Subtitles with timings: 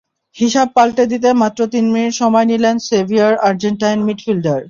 [0.35, 4.59] হিসাব পাল্টে দিতে মাত্র তিন মিনিট সময় নিলেন সেভিয়ার আর্জেন্টাইন মিডফিল্ডার।